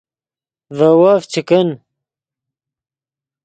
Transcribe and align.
ڤے 0.77 0.89
وف 1.01 1.23
چے 1.31 1.41
کن 1.47 1.69